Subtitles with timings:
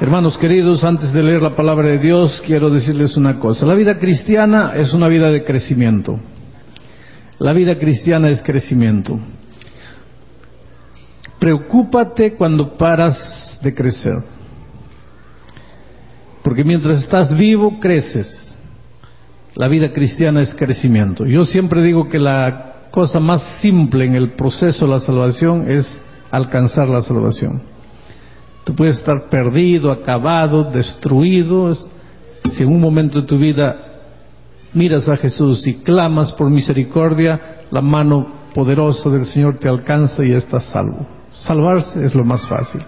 [0.00, 3.66] Hermanos queridos, antes de leer la palabra de Dios, quiero decirles una cosa.
[3.66, 6.18] La vida cristiana es una vida de crecimiento.
[7.38, 9.20] La vida cristiana es crecimiento.
[11.38, 14.16] Preocúpate cuando paras de crecer.
[16.42, 18.56] Porque mientras estás vivo, creces.
[19.54, 21.26] La vida cristiana es crecimiento.
[21.26, 26.00] Yo siempre digo que la cosa más simple en el proceso de la salvación es
[26.30, 27.69] alcanzar la salvación.
[28.64, 31.74] Tú puedes estar perdido, acabado, destruido.
[31.74, 33.90] Si en un momento de tu vida
[34.74, 40.32] miras a Jesús y clamas por misericordia, la mano poderosa del Señor te alcanza y
[40.32, 41.06] estás salvo.
[41.32, 42.82] Salvarse es lo más fácil.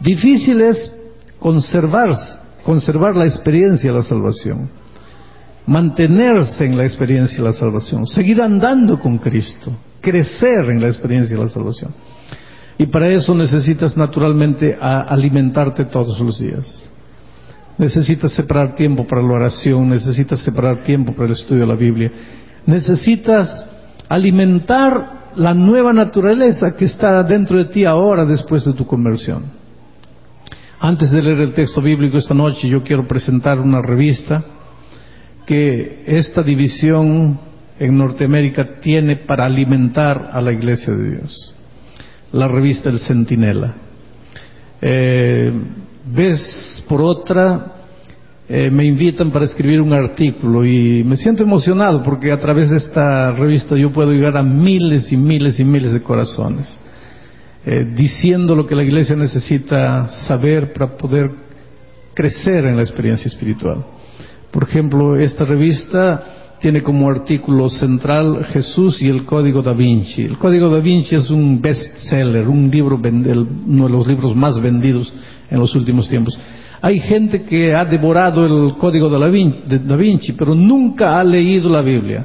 [0.00, 0.92] Difícil es
[1.38, 4.68] conservarse, conservar la experiencia de la salvación.
[5.66, 8.06] Mantenerse en la experiencia de la salvación.
[8.06, 9.72] Seguir andando con Cristo.
[10.00, 11.90] Crecer en la experiencia de la salvación.
[12.78, 16.90] Y para eso necesitas naturalmente alimentarte todos los días.
[17.78, 22.10] Necesitas separar tiempo para la oración, necesitas separar tiempo para el estudio de la Biblia.
[22.66, 23.66] Necesitas
[24.08, 29.44] alimentar la nueva naturaleza que está dentro de ti ahora después de tu conversión.
[30.80, 34.44] Antes de leer el texto bíblico esta noche, yo quiero presentar una revista
[35.46, 37.38] que esta división
[37.78, 41.53] en Norteamérica tiene para alimentar a la iglesia de Dios
[42.34, 43.74] la revista El Centinela.
[44.80, 45.52] Eh,
[46.06, 47.74] vez por otra
[48.48, 52.76] eh, me invitan para escribir un artículo y me siento emocionado porque a través de
[52.76, 56.78] esta revista yo puedo llegar a miles y miles y miles de corazones,
[57.64, 61.30] eh, diciendo lo que la iglesia necesita saber para poder
[62.14, 63.84] crecer en la experiencia espiritual.
[64.50, 70.22] Por ejemplo, esta revista tiene como artículo central Jesús y el Código da Vinci.
[70.22, 75.12] El Código da Vinci es un bestseller, un libro, uno de los libros más vendidos
[75.50, 76.40] en los últimos tiempos.
[76.80, 81.82] Hay gente que ha devorado el Código de da Vinci, pero nunca ha leído la
[81.82, 82.24] Biblia.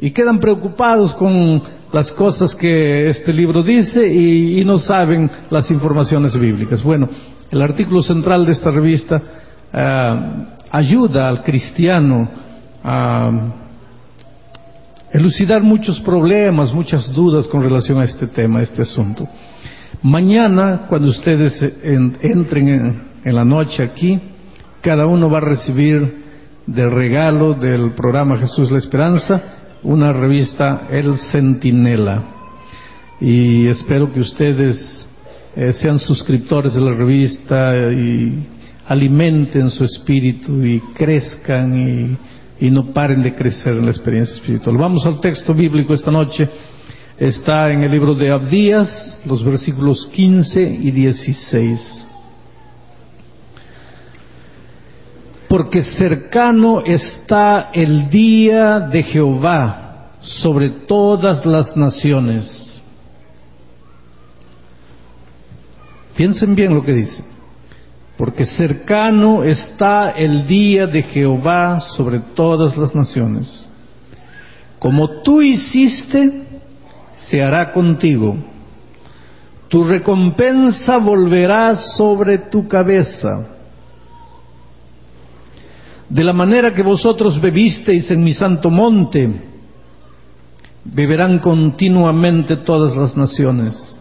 [0.00, 1.62] Y quedan preocupados con
[1.92, 6.82] las cosas que este libro dice y, no saben las informaciones bíblicas.
[6.82, 7.08] Bueno,
[7.52, 9.22] el artículo central de esta revista
[9.72, 12.42] ah, ayuda al cristiano
[12.84, 13.30] a
[15.10, 19.26] elucidar muchos problemas, muchas dudas con relación a este tema, a este asunto.
[20.02, 22.68] Mañana, cuando ustedes entren
[23.24, 24.20] en, la noche aquí,
[24.82, 26.24] cada uno va a recibir
[26.66, 29.42] de regalo del programa Jesús la Esperanza
[29.82, 32.22] una revista El Centinela.
[33.20, 35.08] Y espero que ustedes
[35.56, 38.46] eh, sean suscriptores de la revista y
[38.86, 42.16] alimenten su espíritu y crezcan y
[42.60, 44.76] y no paren de crecer en la experiencia espiritual.
[44.76, 46.48] Vamos al texto bíblico esta noche.
[47.18, 52.08] Está en el libro de Abdías, los versículos 15 y 16.
[55.48, 62.82] Porque cercano está el día de Jehová sobre todas las naciones.
[66.16, 67.33] Piensen bien lo que dice
[68.16, 73.68] porque cercano está el día de Jehová sobre todas las naciones.
[74.78, 76.44] Como tú hiciste,
[77.12, 78.36] se hará contigo.
[79.68, 83.48] Tu recompensa volverá sobre tu cabeza.
[86.08, 89.42] De la manera que vosotros bebisteis en mi santo monte,
[90.84, 94.00] beberán continuamente todas las naciones.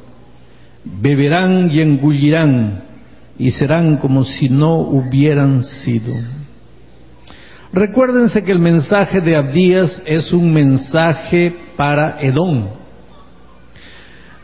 [0.83, 2.92] Beberán y engullirán
[3.37, 6.13] y serán como si no hubieran sido.
[7.71, 12.67] Recuérdense que el mensaje de Abdías es un mensaje para Edom.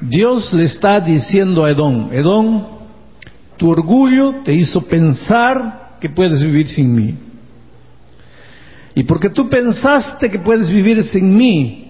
[0.02, 2.66] Dios le está diciendo a Edom, Edom,
[3.58, 7.16] tu orgullo te hizo pensar que puedes vivir sin mí.
[8.96, 11.89] Y porque tú pensaste que puedes vivir sin mí,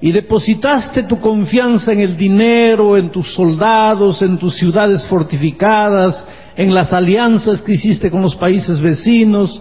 [0.00, 6.24] y depositaste tu confianza en el dinero, en tus soldados, en tus ciudades fortificadas,
[6.56, 9.60] en las alianzas que hiciste con los países vecinos,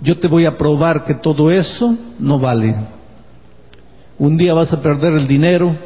[0.00, 2.74] yo te voy a probar que todo eso no vale.
[4.18, 5.76] Un día vas a perder el dinero,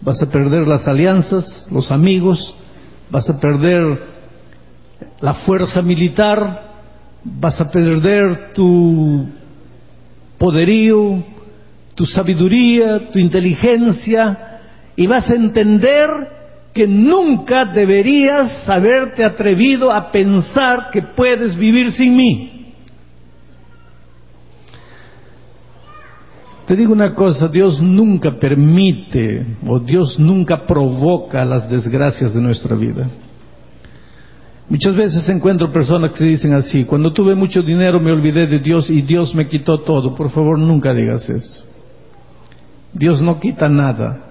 [0.00, 2.54] vas a perder las alianzas, los amigos,
[3.10, 3.82] vas a perder
[5.20, 6.74] la fuerza militar,
[7.24, 9.26] vas a perder tu
[10.38, 11.24] poderío,
[11.96, 14.60] tu sabiduría, tu inteligencia,
[14.94, 16.08] y vas a entender
[16.72, 22.52] que nunca deberías haberte atrevido a pensar que puedes vivir sin mí.
[26.66, 32.76] Te digo una cosa, Dios nunca permite o Dios nunca provoca las desgracias de nuestra
[32.76, 33.08] vida.
[34.68, 38.90] Muchas veces encuentro personas que dicen así, cuando tuve mucho dinero me olvidé de Dios
[38.90, 40.14] y Dios me quitó todo.
[40.14, 41.75] Por favor, nunca digas eso.
[42.98, 44.22] Dios no quita nada.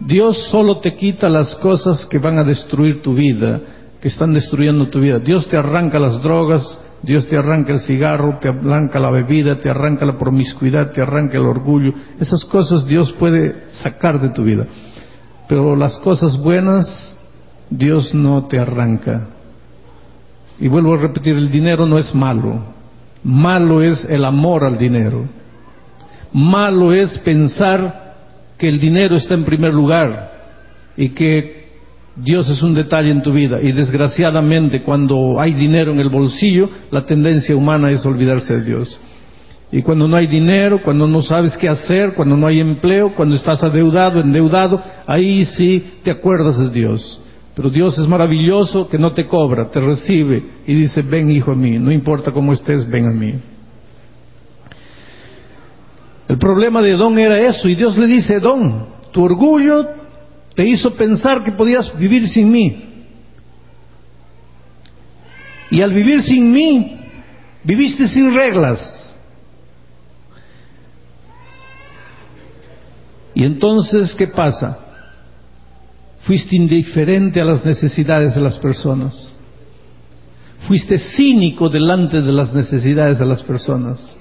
[0.00, 3.60] Dios solo te quita las cosas que van a destruir tu vida,
[4.00, 5.20] que están destruyendo tu vida.
[5.20, 9.70] Dios te arranca las drogas, Dios te arranca el cigarro, te arranca la bebida, te
[9.70, 11.92] arranca la promiscuidad, te arranca el orgullo.
[12.18, 14.66] Esas cosas Dios puede sacar de tu vida.
[15.48, 17.16] Pero las cosas buenas
[17.70, 19.28] Dios no te arranca.
[20.58, 22.74] Y vuelvo a repetir, el dinero no es malo.
[23.22, 25.24] Malo es el amor al dinero.
[26.34, 28.16] Malo es pensar
[28.58, 30.32] que el dinero está en primer lugar
[30.96, 31.64] y que
[32.16, 33.60] Dios es un detalle en tu vida.
[33.62, 39.00] Y desgraciadamente cuando hay dinero en el bolsillo, la tendencia humana es olvidarse de Dios.
[39.70, 43.36] Y cuando no hay dinero, cuando no sabes qué hacer, cuando no hay empleo, cuando
[43.36, 47.20] estás adeudado, endeudado, ahí sí te acuerdas de Dios.
[47.54, 51.54] Pero Dios es maravilloso que no te cobra, te recibe y dice, ven hijo a
[51.54, 53.34] no importa cómo estés, ven a mí.
[56.28, 59.86] El problema de Edom era eso y Dios le dice, Edom, tu orgullo
[60.54, 62.84] te hizo pensar que podías vivir sin mí.
[65.70, 66.98] Y al vivir sin mí,
[67.64, 69.16] viviste sin reglas.
[73.34, 74.78] Y entonces, ¿qué pasa?
[76.20, 79.34] Fuiste indiferente a las necesidades de las personas.
[80.68, 84.16] Fuiste cínico delante de las necesidades de las personas.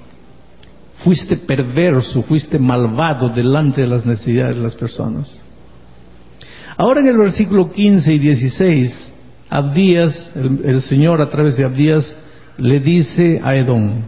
[1.03, 5.43] Fuiste perverso, fuiste malvado delante de las necesidades de las personas.
[6.77, 9.13] Ahora en el versículo 15 y 16,
[9.49, 12.15] Abdías, el, Señor a través de Abdías,
[12.57, 14.01] le dice a Edom,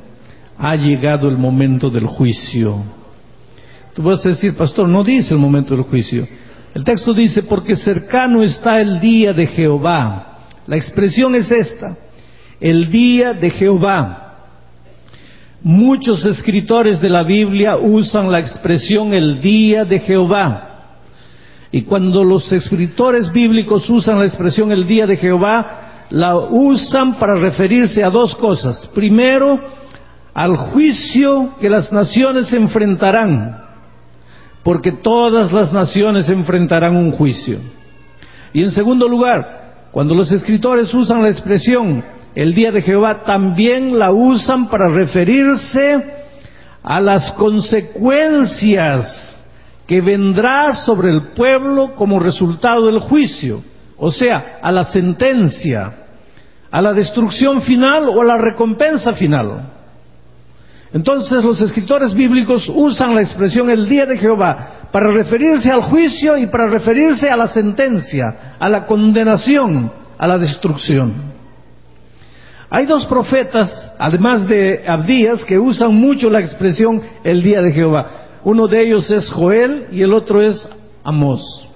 [0.57, 2.81] ha llegado el momento del juicio.
[3.93, 6.27] Tú vas a decir, pastor, no dice el momento del juicio.
[6.73, 10.47] El texto dice, porque cercano está el día de Jehová.
[10.65, 11.95] La expresión es esta,
[12.59, 14.24] el día de Jehová.
[15.67, 20.99] Muchos escritores de la Biblia usan la expresión el día de Jehová.
[21.71, 27.33] Y cuando los escritores bíblicos usan la expresión el día de Jehová, la usan para
[27.33, 28.85] referirse a dos cosas.
[28.93, 29.59] Primero,
[30.35, 33.65] al juicio que las naciones enfrentarán
[34.61, 37.57] porque todas las naciones enfrentarán un juicio.
[38.53, 42.03] Y en segundo lugar, cuando los escritores usan la expresión
[42.35, 46.03] el día de Jehová, también la usan para referirse
[46.83, 49.41] a las consecuencias
[49.87, 53.63] que vendrá sobre el pueblo como resultado del juicio,
[53.97, 55.93] o sea, a la sentencia,
[56.69, 59.71] a la destrucción final o a la recompensa final.
[60.91, 66.37] Entonces los escritores bíblicos usan la expresión el día de Jehová para referirse al juicio
[66.37, 71.34] y para referirse a la sentencia, a la condenación, a la destrucción.
[72.69, 78.07] Hay dos profetas, además de Abdías, que usan mucho la expresión el día de Jehová.
[78.43, 80.67] Uno de ellos es Joel y el otro es
[81.03, 81.67] Amós.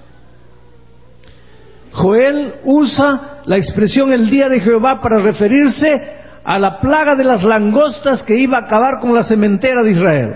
[1.92, 7.44] Joel usa la expresión el día de Jehová para referirse a la plaga de las
[7.44, 10.30] langostas que iba a acabar con la cementera de Israel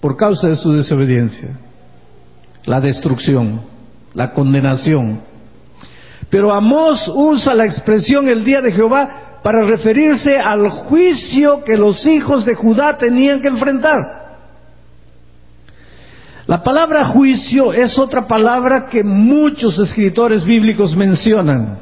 [0.00, 1.50] por causa de su desobediencia.
[2.64, 3.60] La destrucción,
[4.14, 5.20] la condenación.
[6.30, 12.06] Pero Amós usa la expresión el día de Jehová para referirse al juicio que los
[12.06, 14.20] hijos de Judá tenían que enfrentar.
[16.46, 21.78] La palabra juicio es otra palabra que muchos escritores bíblicos mencionan.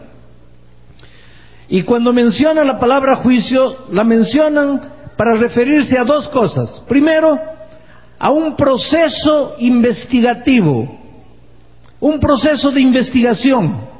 [1.69, 4.81] Y cuando menciona la palabra juicio, la mencionan
[5.17, 6.83] para referirse a dos cosas.
[6.89, 7.37] Primero,
[8.19, 10.99] a un proceso investigativo,
[12.01, 13.98] un proceso de investigación.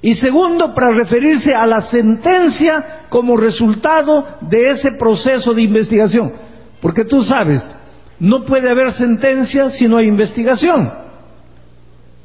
[0.00, 6.32] Y segundo, para referirse a la sentencia como resultado de ese proceso de investigación.
[6.80, 7.74] Porque tú sabes,
[8.20, 10.90] no puede haber sentencia si no hay investigación.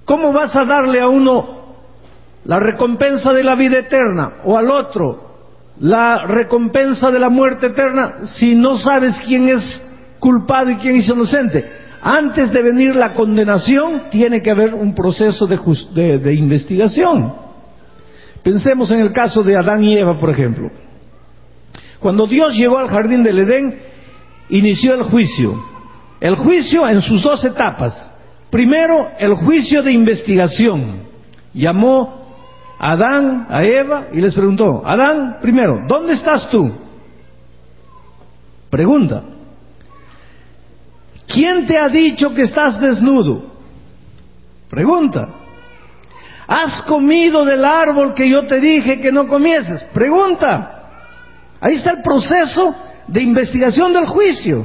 [0.05, 1.63] ¿Cómo vas a darle a uno
[2.45, 5.33] la recompensa de la vida eterna o al otro
[5.79, 9.81] la recompensa de la muerte eterna si no sabes quién es
[10.19, 11.65] culpado y quién es inocente.
[12.01, 17.33] Antes de venir la condenación tiene que haber un proceso de, de investigación.
[18.43, 20.69] Pensemos en el caso de Adán y Eva, por ejemplo.
[21.99, 23.79] Cuando Dios llegó al jardín del Edén,
[24.49, 25.57] inició el juicio.
[26.19, 28.09] El juicio en sus dos etapas.
[28.49, 31.03] Primero, el juicio de investigación.
[31.53, 32.23] Llamó
[32.79, 36.69] Adán a Eva y les preguntó, Adán, primero, ¿dónde estás tú?
[38.69, 39.23] Pregunta,
[41.27, 43.53] ¿quién te ha dicho que estás desnudo?
[44.69, 45.29] Pregunta,
[46.55, 49.83] ¿Has comido del árbol que yo te dije que no comieses?
[49.85, 50.83] Pregunta.
[51.59, 52.75] Ahí está el proceso
[53.07, 54.63] de investigación del juicio.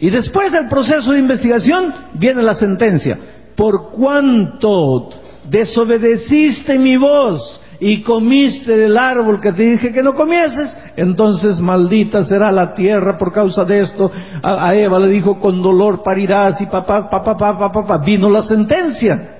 [0.00, 3.18] Y después del proceso de investigación viene la sentencia.
[3.54, 5.10] Por cuanto
[5.44, 12.24] desobedeciste mi voz y comiste del árbol que te dije que no comieses, entonces maldita
[12.24, 14.10] será la tierra por causa de esto.
[14.42, 19.34] A, Eva le dijo, con dolor parirás y papá, papá, papá, papá, vino la sentencia.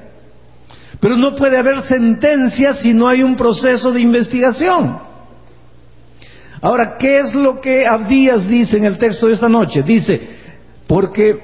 [1.01, 4.99] Pero no puede haber sentencia si no hay un proceso de investigación.
[6.61, 9.83] Ahora, ¿qué es lo que Abdías dice en el texto de esta noche?
[9.83, 10.21] Dice,
[10.89, 11.39] porque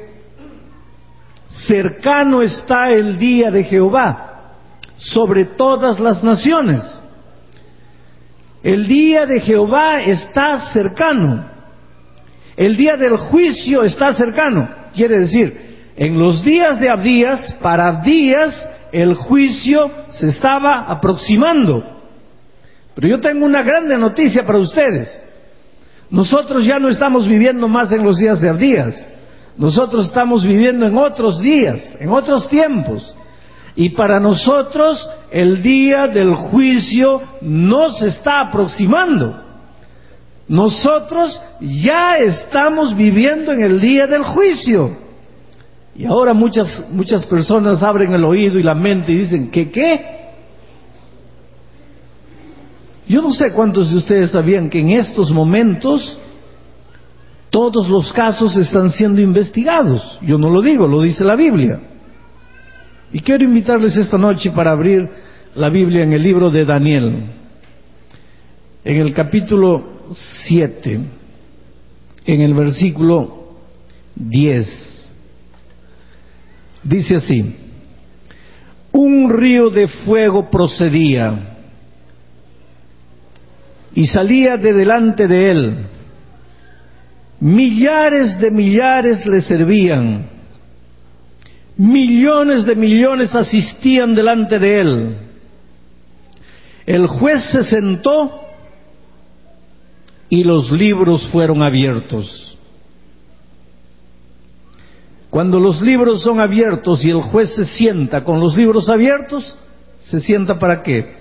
[1.49, 4.55] cercano está el día de Jehová
[4.97, 6.83] sobre todas las naciones.
[8.63, 11.45] El día de Jehová está cercano.
[12.57, 14.69] El día del juicio está cercano.
[14.95, 21.83] Quiere decir, en los días de Abdías, para Abdías, el juicio se estaba aproximando.
[22.95, 25.27] Pero yo tengo una grande noticia para ustedes.
[26.11, 29.09] Nosotros ya no estamos viviendo más en los días de Abdías.
[29.59, 33.17] Nosotros estamos viviendo en otros días, en otros tiempos.
[33.75, 39.43] Y para nosotros el día del juicio no se está aproximando.
[40.47, 45.04] Nosotros ya estamos viviendo en el día del juicio.
[45.97, 50.15] Y ahora muchas, muchas personas abren el oído y la mente y dicen, ¿qué qué?
[53.07, 56.19] Yo no sé cuántos de ustedes sabían que en estos momentos
[57.51, 60.19] todos los casos están siendo investigados.
[60.23, 61.79] Yo no lo digo, lo dice la Biblia.
[63.13, 65.09] Y quiero invitarles esta noche para abrir
[65.55, 67.31] la Biblia en el libro de Daniel,
[68.85, 71.01] en el capítulo 7,
[72.27, 73.51] en el versículo
[74.17, 74.94] 10.
[76.85, 77.57] Dice así,
[78.93, 81.57] un río de fuego procedía
[83.95, 85.87] y salía de delante de él
[87.45, 90.27] Millares de millares le servían.
[91.77, 95.17] Millones de millones asistían delante de él.
[96.87, 98.41] El juez se sentó
[100.31, 102.54] y los libros fueron abiertos.
[105.35, 109.59] Cuando los libros son abiertos y el juez se sienta con los libros abiertos,
[109.99, 111.13] ¿se sienta para qué?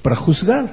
[0.00, 0.70] Para juzgar.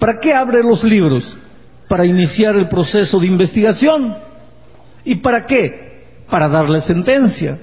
[0.00, 1.38] ¿Para qué abre los libros?
[1.86, 4.16] para iniciar el proceso de investigación.
[5.04, 6.24] ¿Y para qué?
[6.28, 7.56] Para darle sentencia.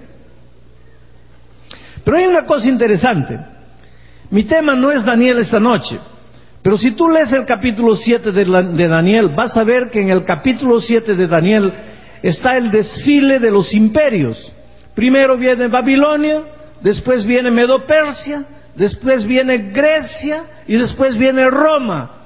[2.06, 3.38] Pero hay una cosa interesante.
[4.30, 6.00] Mi tema no es Daniel esta noche,
[6.62, 10.12] pero si tú lees el capítulo 7 de, de Daniel, vas a ver que en
[10.12, 11.74] el capítulo 7 de Daniel
[12.24, 14.52] está el desfile de los imperios.
[14.96, 16.42] Primero viene Babilonia,
[16.82, 22.22] después viene Medo-Persia, después viene Grecia y después viene Roma.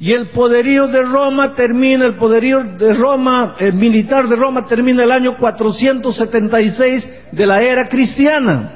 [0.00, 5.04] Y el poderío de Roma termina, el poderío de Roma, el militar de Roma termina
[5.04, 8.72] el año 476 de la era cristiana.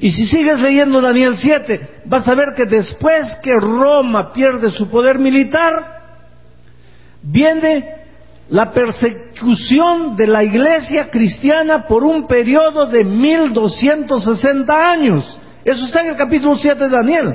[0.00, 4.88] Y si sigues leyendo Daniel 7, vas a ver que después que Roma pierde su
[4.88, 6.02] poder militar,
[7.22, 7.93] viene
[8.50, 15.38] la persecución de la iglesia cristiana por un periodo de 1260 años.
[15.64, 17.34] Eso está en el capítulo 7 de Daniel.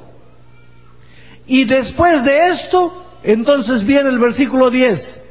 [1.47, 5.21] Y después de esto, entonces viene el versículo 10.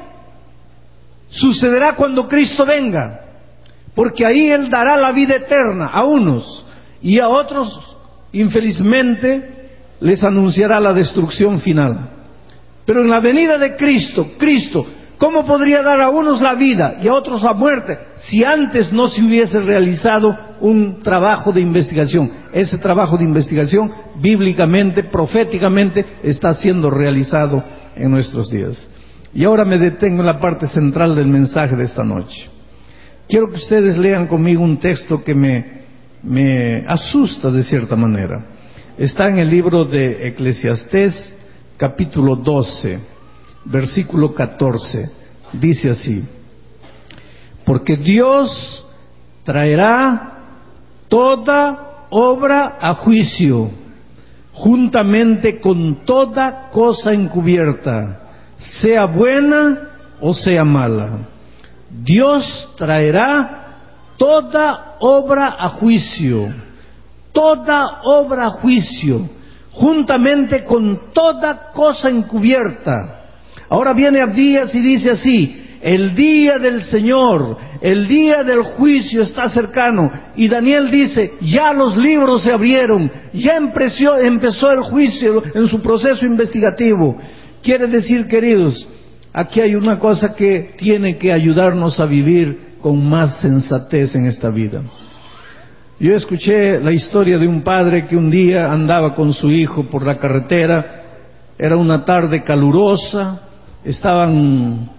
[1.28, 3.23] sucederá cuando Cristo venga,
[3.94, 6.66] porque ahí Él dará la vida eterna a unos
[7.02, 7.96] y a otros,
[8.32, 9.68] infelizmente,
[10.00, 12.10] les anunciará la destrucción final.
[12.84, 14.86] Pero en la venida de Cristo, Cristo
[15.18, 19.08] ¿Cómo podría dar a unos la vida y a otros la muerte si antes no
[19.08, 22.30] se hubiese realizado un trabajo de investigación?
[22.52, 27.62] Ese trabajo de investigación bíblicamente, proféticamente, está siendo realizado
[27.94, 28.88] en nuestros días.
[29.32, 32.50] Y ahora me detengo en la parte central del mensaje de esta noche.
[33.28, 38.46] Quiero que ustedes lean conmigo un texto que me, asusta de cierta manera.
[38.96, 41.34] Está en el libro de Eclesiastés,
[41.76, 43.14] capítulo 12
[43.64, 45.10] versículo 14,
[45.52, 46.22] dice así,
[47.64, 48.84] porque Dios
[49.42, 50.38] traerá
[51.08, 53.70] toda obra a juicio,
[54.52, 58.20] juntamente con toda cosa encubierta,
[58.56, 59.90] sea buena
[60.20, 61.28] o sea mala.
[62.02, 63.78] Dios traerá
[64.16, 66.52] toda obra a juicio,
[67.32, 69.28] toda obra a juicio,
[69.72, 73.24] juntamente con toda cosa encubierta
[73.68, 79.48] Ahora viene Abdías y dice así, el día del Señor, el día del juicio está
[79.48, 80.10] cercano.
[80.36, 85.80] Y Daniel dice, ya los libros se abrieron, ya empezó, empezó el juicio en su
[85.82, 87.16] proceso investigativo.
[87.62, 88.88] Quiere decir, queridos,
[89.34, 94.48] aquí hay una cosa que tiene que ayudarnos a vivir con más sensatez en esta
[94.48, 94.80] vida.
[95.98, 100.06] Yo escuché la historia de un padre que un día andaba con su hijo por
[100.06, 101.02] la carretera,
[101.58, 103.40] era una tarde calurosa,
[103.84, 104.90] estaban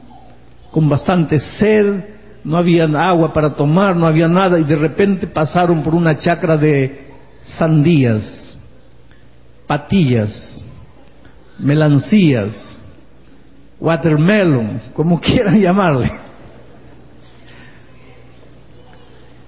[0.72, 2.04] con bastante sed,
[2.44, 6.58] no había agua para tomar, no había nada, y de repente pasaron por una chacra
[6.58, 7.12] de
[7.42, 8.58] sandías,
[9.68, 10.64] patillas,
[11.60, 12.75] melancías,
[13.80, 16.12] watermelon, como quieran llamarle.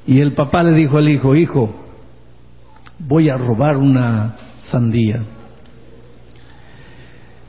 [0.06, 1.76] Y el papá le dijo al hijo, hijo,
[3.00, 5.22] voy a robar una sandía.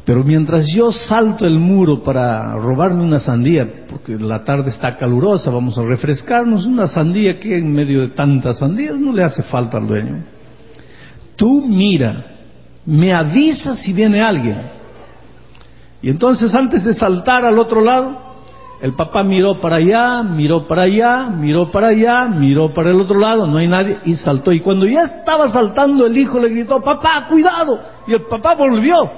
[0.04, 5.50] Pero mientras yo salto el muro para robarme una sandía, porque la tarde está calurosa,
[5.50, 9.76] vamos a refrescarnos, una sandía que en medio de tantas sandías no le hace falta
[9.76, 10.25] al dueño.
[11.36, 12.25] Tú mira,
[12.86, 14.77] me avisas si viene alguien.
[16.02, 18.28] Y entonces antes de saltar al otro lado,
[18.80, 23.19] el papá miró para allá, miró para allá, miró para allá, miró para el otro
[23.19, 24.52] lado, no hay nadie, y saltó.
[24.52, 27.80] Y cuando ya estaba saltando, el hijo le gritó, papá, cuidado.
[28.06, 29.11] Y el papá volvió.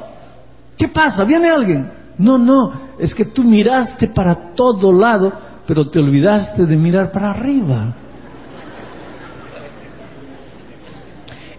[0.78, 1.24] ¿Qué pasa?
[1.24, 1.90] ¿Viene alguien?
[2.16, 5.30] No, no, es que tú miraste para todo lado,
[5.66, 7.94] pero te olvidaste de mirar para arriba.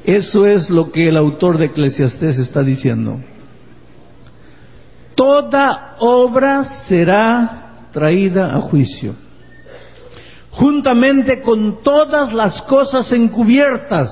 [0.04, 3.20] Eso es lo que el autor de Eclesiastés está diciendo.
[5.22, 9.14] Toda obra será traída a juicio,
[10.50, 14.10] juntamente con todas las cosas encubiertas.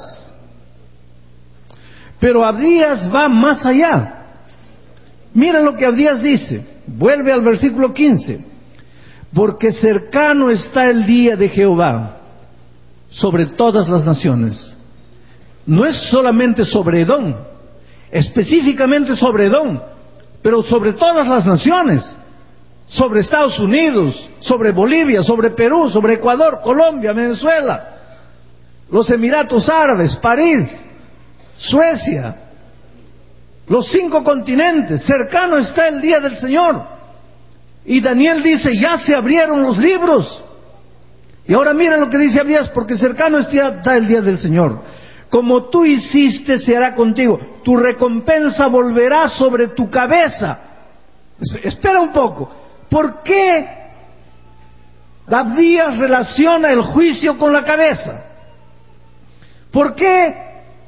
[2.20, 4.18] Pero Abdías va más allá.
[5.34, 6.64] Mira lo que Abdías dice.
[6.86, 8.46] Vuelve al versículo 15.
[9.34, 12.20] Porque cercano está el día de Jehová
[13.10, 14.76] sobre todas las naciones.
[15.66, 17.34] No es solamente sobre Edom,
[18.12, 19.80] específicamente sobre Edom,
[20.42, 22.16] pero sobre todas las naciones.
[22.88, 27.88] Sobre Estados Unidos, sobre Bolivia, sobre Perú, sobre Ecuador, Colombia, Venezuela,
[28.90, 30.76] los Emiratos Árabes, París,
[31.56, 32.36] Suecia,
[33.68, 36.84] los cinco continentes, cercano está el día del Señor.
[37.86, 40.44] Y Daniel dice, ya se abrieron los libros.
[41.48, 44.82] Y ahora mira lo que dice Abías, porque cercano está el día del Señor.
[45.30, 47.40] Como tú hiciste, se hará contigo.
[47.64, 50.60] Tu recompensa volverá sobre tu cabeza.
[51.64, 52.52] Espera un poco.
[52.90, 53.68] ¿Por qué
[55.28, 58.24] Abdías relaciona el juicio con la cabeza?
[59.72, 60.36] ¿Por qué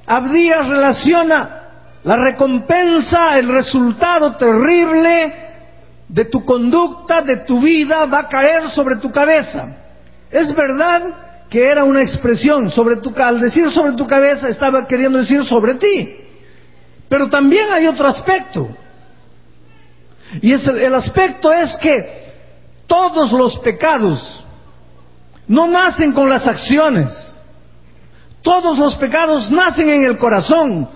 [0.08, 1.62] Abdías relaciona
[2.04, 5.34] la recompensa, el resultado terrible
[6.08, 9.78] de tu conducta, de tu vida, va a caer sobre tu cabeza.
[10.30, 11.04] Es verdad
[11.52, 15.76] que era una expresión sobre tu al decir sobre tu cabeza estaba queriendo decir sobre
[15.76, 16.16] ti.
[17.10, 18.70] Pero también hay otro aspecto.
[20.42, 22.22] Y es el aspecto es que
[22.88, 24.46] todos los pecados
[25.46, 27.10] no nacen con las acciones.
[28.42, 30.88] Todos los pecados nacen en el corazón,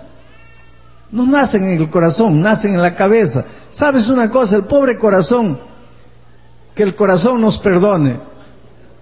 [1.12, 3.44] no nacen en el corazón, nacen en la cabeza.
[3.72, 4.56] ¿Sabes una cosa?
[4.56, 5.60] El pobre corazón,
[6.74, 8.35] que el corazón nos perdone,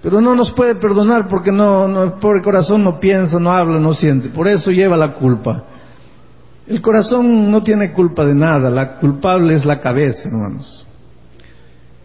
[0.03, 3.93] pero no nos puede perdonar porque no, el pobre corazón no piensa, no habla, no
[3.93, 4.27] siente.
[4.27, 5.63] Por eso lleva la culpa.
[6.67, 10.85] El corazón no tiene culpa de nada, la culpable es la cabeza, hermanos.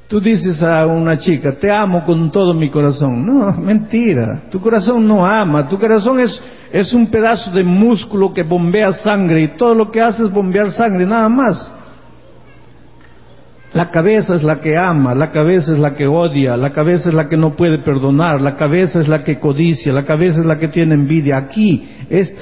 [0.07, 3.27] Tú dices a una chica, te amo con todo mi corazón.
[3.27, 4.45] No, mentira.
[4.49, 5.69] Tu corazón no ama.
[5.69, 6.41] Tu corazón es,
[6.73, 10.71] es un pedazo de músculo que bombea sangre y todo lo que hace es bombear
[10.71, 11.75] sangre, nada más.
[13.75, 17.15] La cabeza es la que ama, la cabeza es la que odia, la cabeza es
[17.15, 20.59] la que no puede perdonar, la cabeza es la que codicia, la cabeza es la
[20.59, 21.37] que tiene envidia.
[21.37, 22.35] Aquí es,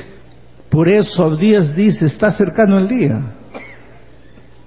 [0.71, 3.21] por eso Abdías dice, está cercano el día.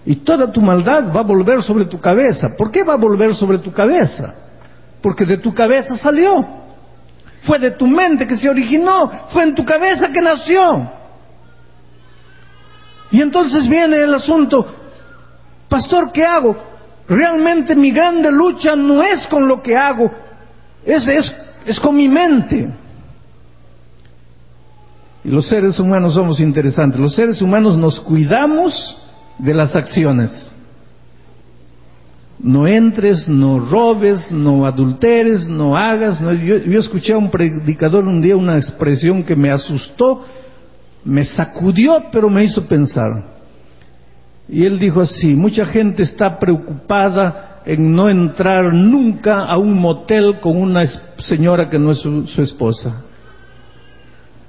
[0.05, 2.49] Y toda tu maldad va a volver sobre tu cabeza.
[2.57, 4.33] ¿Por qué va a volver sobre tu cabeza?
[5.01, 6.45] Porque de tu cabeza salió.
[7.41, 10.91] Fue de tu mente que se originó, fue en tu cabeza que nació.
[13.11, 14.78] Y entonces viene el asunto,
[15.79, 16.57] pastor, ¿qué hago?
[17.07, 20.11] Realmente mi grande lucha no es con lo que hago,
[20.85, 22.69] es, es, es con mi mente.
[25.23, 26.99] Y los seres humanos somos interesantes.
[26.99, 28.97] Los seres humanos nos cuidamos
[29.37, 30.53] de las acciones.
[32.39, 36.19] No entres, no robes, no adulteres, no hagas.
[36.19, 40.25] Yo, yo, escuché a un predicador un día una expresión que me asustó,
[41.03, 43.38] me sacudió, pero me hizo pensar.
[44.51, 50.39] Y él dijo así, mucha gente está preocupada en no entrar nunca a un motel
[50.39, 50.85] con una
[51.17, 53.03] señora que no es su, esposa.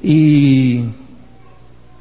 [0.02, 0.86] Y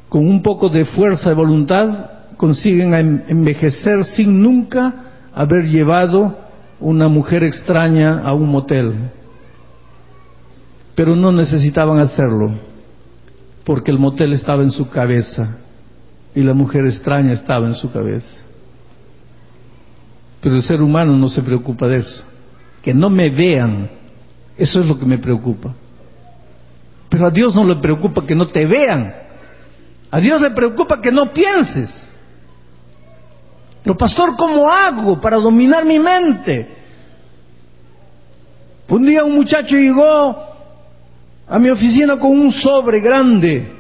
[0.08, 2.94] con un poco de fuerza de voluntad consiguen
[3.28, 4.94] envejecer sin nunca
[5.36, 6.38] haber llevado
[6.80, 8.94] una mujer extraña a un motel.
[10.96, 12.52] Pero no necesitaban hacerlo,
[13.66, 15.58] porque el motel estaba en su cabeza
[16.36, 18.44] y la mujer extraña estaba en su cabeza.
[20.42, 22.24] Pero el ser humano no se preocupa de eso.
[22.82, 23.90] Que no me vean,
[24.58, 25.74] eso es lo que me preocupa.
[27.10, 29.14] Pero a Dios no le preocupa que no te vean.
[30.12, 32.12] A Dios le preocupa que no pienses.
[33.84, 36.78] Pero pastor, ¿cómo hago para dominar mi mente?
[38.88, 40.38] Un día un muchacho llegó
[41.48, 43.79] a mi oficina con un sobre grande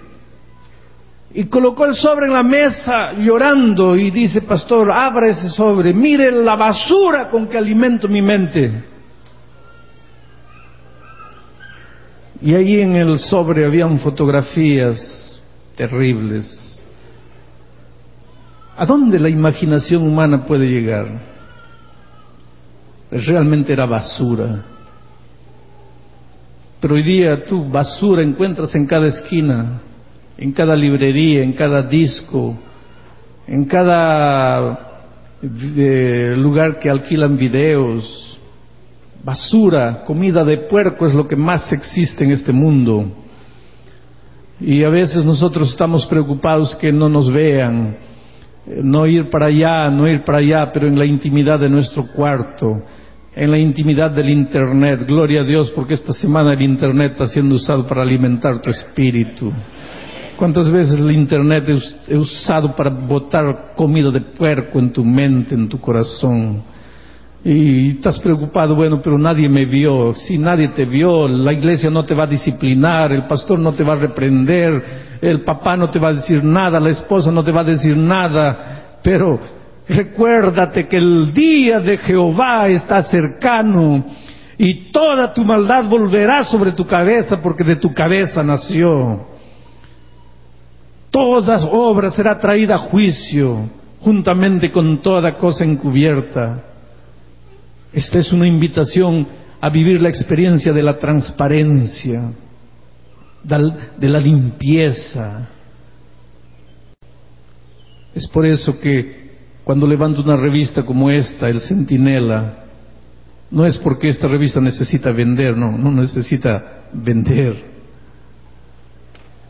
[1.31, 6.31] y colocó el sobre en la mesa llorando y dice, pastor, abra ese sobre, mire
[6.31, 8.83] la basura con que alimento mi mente.
[12.41, 15.41] Y ahí en el sobre habían fotografías
[15.75, 16.83] terribles.
[18.75, 21.07] ¿A dónde la imaginación humana puede llegar?
[23.11, 24.63] Realmente era basura.
[26.79, 29.81] Pero hoy día tú basura encuentras en cada esquina
[30.41, 32.57] en cada librería, en cada disco,
[33.45, 35.03] en cada
[35.43, 38.39] eh, lugar que alquilan videos,
[39.21, 43.11] basura, comida de puerco es lo que más existe en este mundo.
[44.61, 47.97] Y a veces nosotros estamos preocupados que no nos vean,
[48.65, 52.07] eh, no ir para allá, no ir para allá, pero en la intimidad de nuestro
[52.13, 52.81] cuarto,
[53.35, 55.03] en la intimidad del Internet.
[55.05, 59.51] Gloria a Dios porque esta semana el Internet está siendo usado para alimentar tu espíritu.
[60.39, 65.67] ¿Cuántas veces el Internet es, usado para botar comida de puerco en tu mente, en
[65.67, 66.63] tu corazón?
[67.43, 70.15] Y estás preocupado, bueno, pero nadie me vio.
[70.15, 73.83] Si nadie te vio, la iglesia no te va a disciplinar, el pastor no te
[73.83, 77.51] va a reprender, el papá no te va a decir nada, la esposa no te
[77.51, 78.99] va a decir nada.
[79.03, 79.41] Pero
[79.89, 84.05] recuérdate que el día de Jehová está cercano
[84.57, 89.37] y toda tu maldad volverá sobre tu cabeza porque de tu cabeza nació.
[91.19, 96.63] Todas obras será traída a juicio, juntamente con toda cosa encubierta.
[97.91, 99.27] Esta es una invitación
[99.59, 102.31] a vivir la experiencia de la transparencia,
[103.43, 105.49] de la limpieza.
[108.15, 109.31] Es por eso que
[109.65, 112.63] cuando levanto una revista como esta, El Centinela,
[113.51, 117.61] no es porque esta revista necesita vender, no, no necesita vender.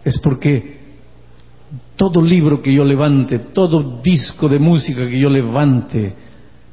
[0.03, 0.78] Es porque
[1.99, 6.15] todo libro que yo levante, todo disco de música que yo levante,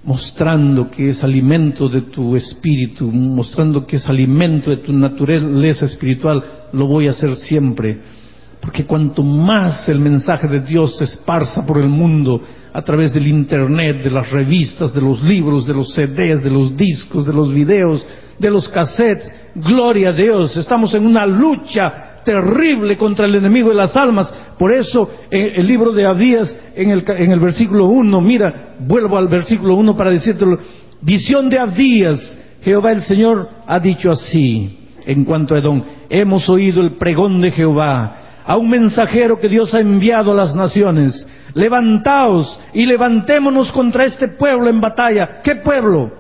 [0.05, 6.69] mostrando que es alimento de tu espíritu, mostrando que es alimento de tu naturaleza espiritual,
[6.73, 7.99] lo voy a hacer siempre.
[8.61, 12.41] Porque cuanto más el mensaje de Dios se esparza por el mundo
[12.73, 16.77] a través del Internet, de las revistas, de los libros, de los CDs, de los
[16.77, 18.07] discos, de los videos,
[18.39, 23.77] de los cassettes, gloria a Dios, estamos en una lucha terrible contra el enemigo de
[23.77, 24.31] las almas.
[24.59, 29.17] Por eso eh, el libro de Abdías en el, en el versículo 1, mira, vuelvo
[29.17, 30.59] al versículo 1 para decírtelo,
[31.01, 36.83] visión de Abdías, Jehová el Señor ha dicho así en cuanto a Edom, hemos oído
[36.83, 42.59] el pregón de Jehová, a un mensajero que Dios ha enviado a las naciones, levantaos
[42.75, 45.41] y levantémonos contra este pueblo en batalla.
[45.43, 46.11] ¿Qué pueblo?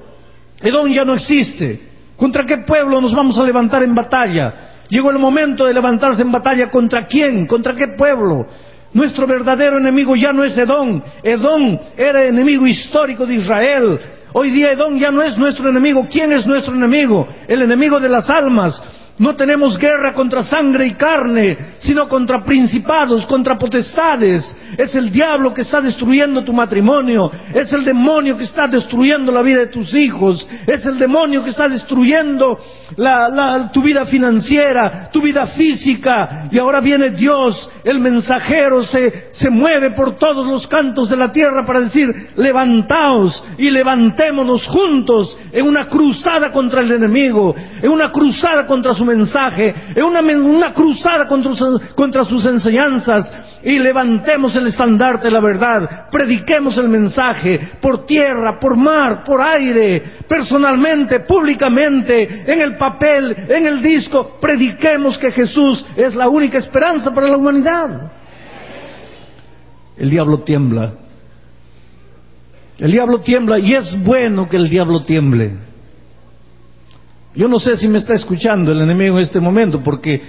[0.61, 1.81] Edom ya no existe.
[2.16, 4.76] ¿Contra qué pueblo nos vamos a levantar en batalla?
[4.88, 8.46] Llegó el momento de levantarse en batalla contra quién, contra qué pueblo.
[8.92, 11.03] Nuestro verdadero enemigo ya no es Edom.
[11.22, 13.99] Edom era enemigo histórico de Israel.
[14.33, 16.07] Hoy día Edom ya no es nuestro enemigo.
[16.11, 17.27] ¿Quién es nuestro enemigo?
[17.49, 18.83] El enemigo de las almas.
[19.18, 24.55] No tenemos guerra contra sangre y carne, sino contra principados, contra potestades.
[24.76, 27.31] Es el diablo que está destruyendo tu matrimonio.
[27.55, 30.46] Es el demonio que está destruyendo la vida de tus hijos.
[30.66, 32.61] Es el demonio que está destruyendo
[33.72, 36.48] tu vida financiera, tu vida física.
[36.50, 41.33] Y ahora viene Dios, el mensajero se, se mueve por todos los cantos de la
[41.33, 48.11] tierra para decir, levantaos y levantémonos juntos en una cruzada contra el enemigo, en una
[48.12, 51.53] cruzada contra su mensaje, en una, una cruzada contra,
[51.95, 58.61] contra sus enseñanzas y levantemos el estandarte de la verdad, prediquemos el mensaje por tierra,
[58.61, 65.85] por mar, por aire, personalmente, públicamente, en el papel, en el disco, prediquemos que Jesús
[65.97, 68.12] es la única esperanza para la humanidad.
[69.97, 70.92] El diablo tiembla.
[72.79, 75.65] El diablo tiembla y es bueno que el diablo tiemble.
[77.37, 80.22] Yo no sé si me está escuchando el enemigo en este momento, porque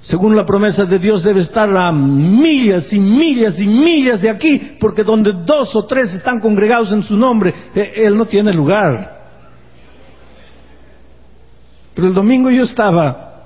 [0.00, 4.76] según la promesa de Dios debe estar a millas y millas y millas de aquí,
[4.80, 9.14] porque donde dos o tres están congregados en su nombre, eh, Él no tiene lugar.
[11.94, 13.42] Pero el domingo yo estaba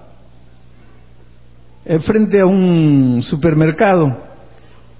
[1.85, 4.29] eh, frente a un supermercado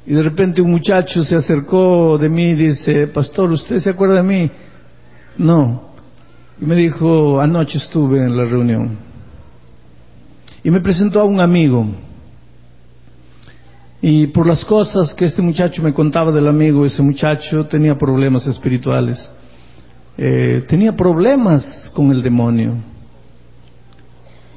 [0.07, 4.17] y de repente un muchacho se acercó de mí y dice, Pastor, ¿usted se acuerda
[4.17, 4.51] de mí?
[5.37, 5.88] No,
[6.61, 8.97] y me dijo, anoche estuve en la reunión.
[10.65, 11.87] Y me presentó a un amigo.
[14.03, 18.47] Y por las cosas que este muchacho me contaba del amigo, ese muchacho tenía problemas
[18.47, 19.31] espirituales.
[20.17, 22.75] Eh, tenía problemas con el demonio.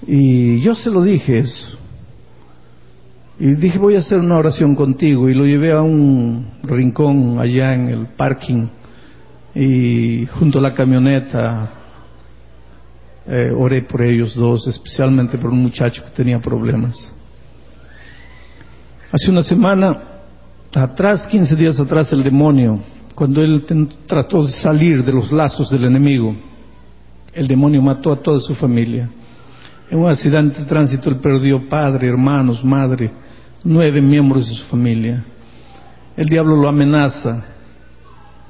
[0.08, 1.78] Y yo se lo dije eso.
[3.40, 5.30] Y dije, voy a hacer una oración contigo.
[5.30, 8.68] Y lo llevé a un rincón allá en el parking.
[9.54, 11.81] Y junto a la camioneta
[13.28, 17.14] eh, oré por ellos dos, especialmente por un muchacho que tenía problemas.
[19.12, 20.02] Hace una semana
[20.74, 22.80] atrás, 15 días atrás, el demonio,
[23.14, 23.66] cuando él
[24.08, 26.36] trató de salir de los lazos del enemigo,
[27.34, 29.10] el demonio mató a toda su familia.
[29.90, 33.12] En un accidente de tránsito él perdió padre, hermanos, madre,
[33.64, 35.24] nueve miembros de su familia.
[36.16, 37.44] El diablo lo amenaza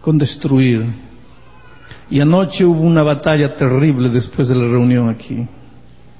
[0.01, 0.85] con destruir,
[2.11, 5.47] y anoche hubo una batalla terrible después de la reunión aquí.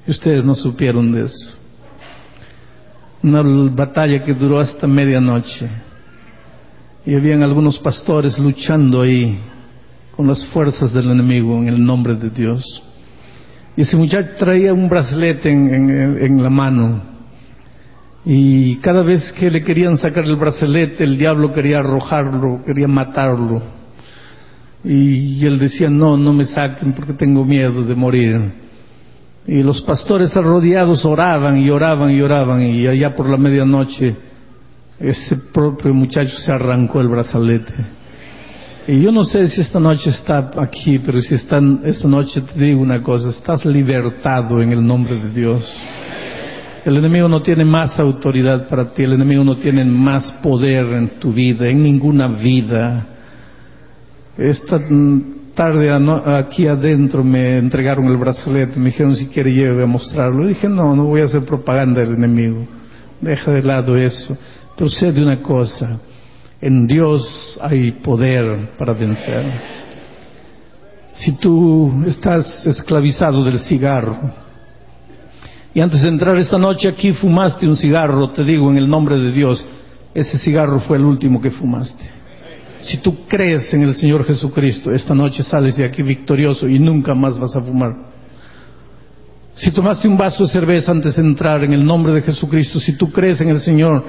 [0.08, 1.58] Ustedes no supieron de eso.
[3.22, 5.68] Una batalla que duró hasta medianoche.
[7.04, 9.38] Y habían algunos pastores luchando ahí
[10.16, 12.82] con las fuerzas del enemigo en el nombre de Dios.
[13.76, 15.90] Y ese muchacho traía un brazalete en,
[16.24, 17.02] en la mano.
[18.24, 23.81] Y cada vez que le querían sacar el brazalete, el diablo quería arrojarlo, quería matarlo.
[24.84, 28.52] Y él decía, no, no me saquen porque tengo miedo de morir.
[29.46, 34.16] Y los pastores arrodiados oraban y oraban y oraban y allá por la medianoche
[35.02, 37.74] ese propio muchacho se arrancó el brazalete.
[38.86, 42.60] Y yo no sé si esta noche está aquí, pero si está esta noche te
[42.60, 45.84] digo una cosa, estás libertado en el nombre de Dios.
[46.84, 51.20] El enemigo no tiene más autoridad para ti, el enemigo no tiene más poder en
[51.20, 53.06] tu vida, en ninguna vida.
[54.42, 54.76] Esta
[55.54, 55.88] tarde
[56.36, 60.48] aquí adentro me entregaron el brazalete, me dijeron si quiere lleve a mostrarlo.
[60.48, 62.66] dije, no, no voy a hacer propaganda del enemigo.
[63.20, 64.36] Deja de lado eso.
[64.76, 66.00] Pero sé de una cosa,
[66.60, 69.52] en Dios hay poder para vencer.
[71.12, 74.18] Si tú estás esclavizado del cigarro
[75.72, 79.16] y antes de entrar esta noche aquí fumaste un cigarro, te digo en el nombre
[79.20, 79.64] de Dios,
[80.12, 82.21] ese cigarro fue el último que fumaste.
[82.82, 87.14] Si tú crees en el Señor Jesucristo, esta noche sales de aquí victorioso y nunca
[87.14, 87.94] más vas a fumar.
[89.54, 92.96] Si tomaste un vaso de cerveza antes de entrar en el nombre de Jesucristo, si
[92.96, 94.04] tú crees en el Señor,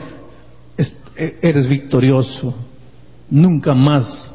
[1.16, 2.56] e, eres victorioso.
[3.30, 4.34] Nunca más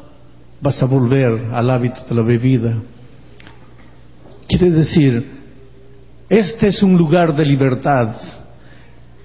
[0.61, 2.81] vas a volver al hábito de la bebida.
[4.47, 5.25] Quiere decir,
[6.29, 8.15] este es un lugar de libertad.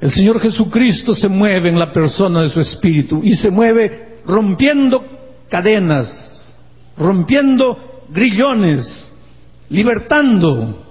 [0.01, 5.05] El Señor Jesucristo se mueve en la persona de su espíritu y se mueve rompiendo
[5.49, 6.57] cadenas,
[6.97, 9.13] rompiendo grillones,
[9.69, 10.83] libertando.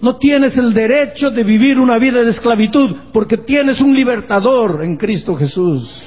[0.00, 4.96] No tienes el derecho de vivir una vida de esclavitud porque tienes un libertador en
[4.96, 6.02] Cristo Jesús.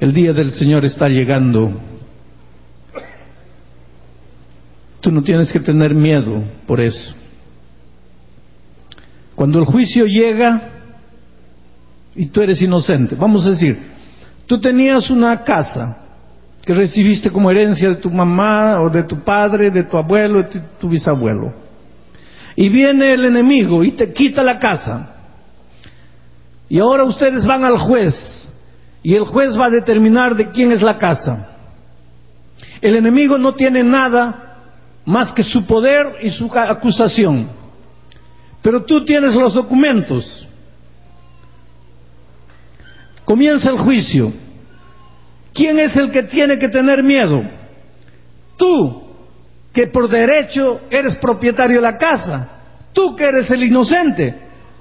[0.00, 1.70] El día del Señor está llegando.
[5.00, 7.14] Tú no tienes que tener miedo por eso.
[9.34, 10.75] Cuando el juicio llega,
[12.16, 13.14] y tú eres inocente.
[13.14, 13.78] Vamos a decir,
[14.46, 15.98] tú tenías una casa
[16.64, 20.62] que recibiste como herencia de tu mamá o de tu padre, de tu abuelo, de
[20.80, 21.52] tu, bisabuelo.
[22.56, 25.14] Y viene el enemigo y te quita la casa.
[26.68, 28.50] Y ahora ustedes van al juez
[29.02, 31.50] y el juez va a determinar de quién es la casa.
[32.80, 34.56] El enemigo no tiene nada
[35.04, 37.48] más que su poder y su acusación.
[38.62, 40.45] Pero tú tienes los documentos.
[43.26, 44.32] Comienza el juicio.
[45.52, 47.40] ¿Quién es el que tiene que tener miedo?
[48.56, 49.02] Tú,
[49.72, 52.48] que por derecho eres propietario de la casa.
[52.92, 54.32] Tú que eres el inocente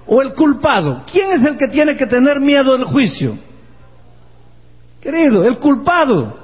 [0.05, 1.03] o el culpado.
[1.11, 3.35] ¿Quién es el que tiene que tener miedo del juicio?
[5.01, 6.37] Querido, el culpado.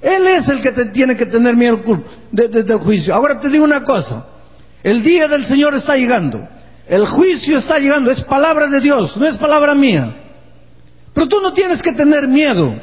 [0.00, 1.80] Él es el que te tiene que tener miedo
[2.32, 3.14] del juicio.
[3.14, 4.26] Ahora te digo una cosa.
[4.82, 6.48] El día del Señor está llegando.
[6.88, 8.10] El juicio está llegando.
[8.10, 10.27] Es palabra de Dios, no es palabra mía.
[11.12, 12.74] Pero tú no tienes que tener miedo.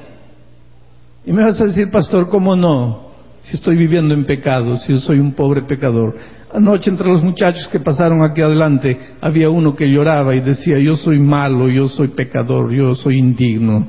[1.26, 3.06] Y me vas a decir, pastor, ¿cómo no?
[3.44, 6.16] Si estoy viviendo en pecado, si yo soy un pobre pecador.
[6.54, 10.96] Anoche entre los muchachos que pasaron aquí adelante había uno que lloraba y decía, yo
[10.96, 13.88] soy malo, yo soy pecador, yo soy indigno.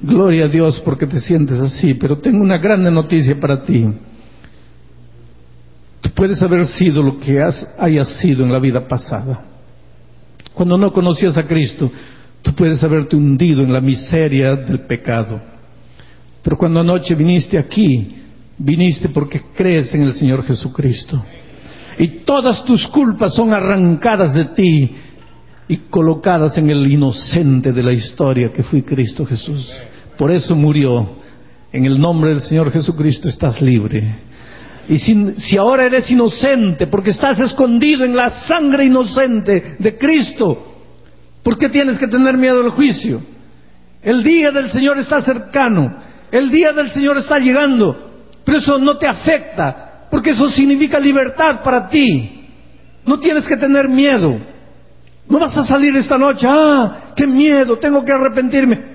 [0.00, 3.88] Gloria a Dios porque te sientes así, pero tengo una grande noticia para ti.
[6.00, 9.44] Tú puedes haber sido lo que has, hayas sido en la vida pasada.
[10.54, 11.90] Cuando no conocías a Cristo,
[12.42, 15.40] tú puedes haberte hundido en la miseria del pecado.
[16.42, 18.16] Pero cuando anoche viniste aquí,
[18.58, 21.24] viniste porque crees en el Señor Jesucristo.
[21.98, 24.90] Y todas tus culpas son arrancadas de ti
[25.68, 29.72] y colocadas en el inocente de la historia que fue Cristo Jesús.
[30.18, 31.22] Por eso murió.
[31.72, 34.14] En el nombre del Señor Jesucristo estás libre.
[34.88, 40.71] Y si, si, ahora eres inocente, porque estás escondido en la sangre inocente de Cristo,
[41.42, 43.20] ¿por qué tienes que tener miedo del juicio?
[44.02, 45.96] El día del Señor está cercano.
[46.30, 48.10] El día del Señor está llegando,
[48.44, 52.48] pero eso no te afecta, porque eso significa libertad para ti.
[53.04, 54.40] No tienes que tener miedo.
[55.28, 58.92] No vas a salir esta noche, ah, qué miedo, tengo que arrepentirme.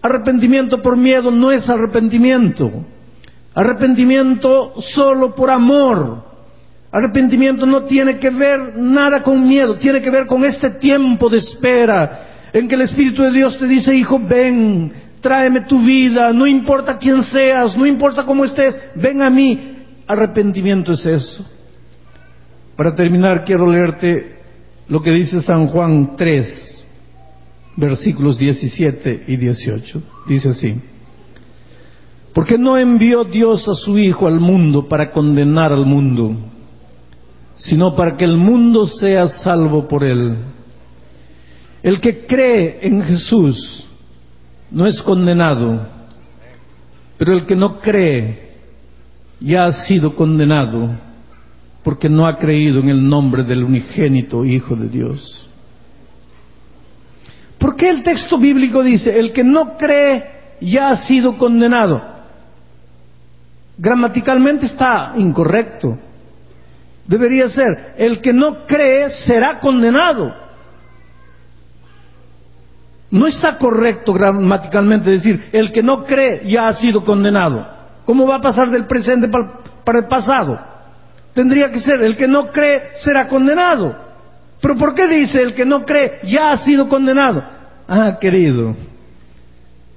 [0.00, 2.84] Arrepentimiento por miedo no es arrepentimiento.
[3.54, 6.33] Arrepentimiento solo por amor.
[6.94, 11.38] Arrepentimiento no tiene que ver nada con miedo, tiene que ver con este tiempo de
[11.38, 16.46] espera en que el Espíritu de Dios te dice, hijo, ven, tráeme tu vida, no
[16.46, 19.76] importa quién seas, no importa cómo estés, ven a mí.
[20.06, 21.44] Arrepentimiento es eso.
[22.76, 24.38] Para terminar, quiero leerte
[24.86, 26.86] lo que dice San Juan 3,
[27.76, 30.02] versículos 17 y 18.
[30.28, 30.80] Dice así,
[32.32, 36.52] porque no envió Dios a su Hijo al mundo para condenar al mundo,
[37.56, 40.36] sino para que el mundo sea salvo por él.
[41.82, 43.86] El que cree en Jesús
[44.70, 45.86] no es condenado,
[47.18, 48.54] pero el que no cree
[49.40, 50.90] ya ha sido condenado
[51.82, 55.48] porque no ha creído en el nombre del unigénito Hijo de Dios.
[57.58, 62.02] ¿Por qué el texto bíblico dice, el que no cree ya ha sido condenado?
[63.76, 65.98] Gramaticalmente está incorrecto.
[67.06, 70.34] Debería ser, el que no cree será condenado.
[73.10, 77.66] No está correcto gramaticalmente decir, el que no cree ya ha sido condenado.
[78.04, 79.28] ¿Cómo va a pasar del presente
[79.84, 80.58] para el pasado?
[81.32, 83.94] Tendría que ser, el que no cree será condenado.
[84.60, 87.42] Pero ¿por qué dice el que no cree ya ha sido condenado?
[87.86, 88.74] Ah, querido,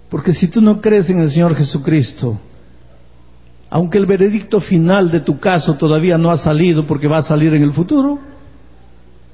[0.10, 2.40] porque si tú no crees en el Señor Jesucristo,
[3.70, 7.54] aunque el veredicto final de tu caso todavía no ha salido porque va a salir
[7.54, 8.20] en el futuro,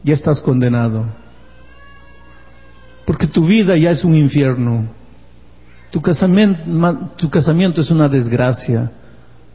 [0.04, 1.06] ya estás condenado.
[3.06, 4.88] Porque tu vida ya es un infierno.
[5.92, 8.92] Tu casamiento, es una desgracia.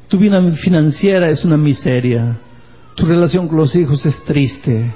[0.06, 2.36] Tu vida financiera es una miseria.
[2.94, 4.92] Tu relación con los hijos es triste.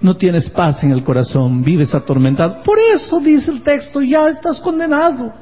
[0.00, 1.64] No tienes paz en el corazón.
[1.64, 2.62] Vives atormentado.
[2.62, 5.32] Por eso dice el texto, ya estás condenado.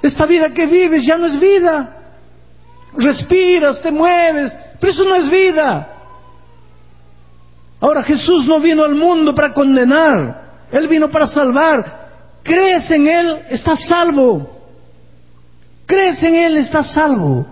[0.00, 2.05] Esta vida que vives ya no es vida.
[2.96, 5.96] Respiras, te mueves, pero eso no es vida.
[7.80, 10.66] Ahora Jesús no vino al mundo para condenar.
[10.72, 12.06] Él vino para salvar.
[12.42, 14.50] Crees en Él, estás salvo.
[15.86, 17.46] Crees en Él, estás salvo.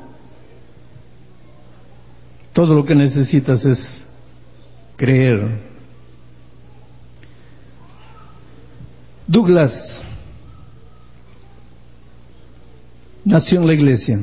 [2.52, 4.06] Todo lo que necesitas es
[4.96, 5.60] creer.
[9.26, 10.04] Douglas
[13.24, 14.20] nació en la iglesia,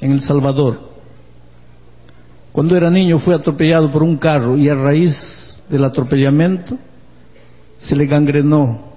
[0.00, 0.90] en El Salvador.
[2.52, 6.76] Cuando era niño fue atropellado por un carro y a raíz del atropellamiento,
[7.76, 8.90] se le gangrenó